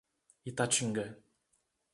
Itatinga 0.49 1.05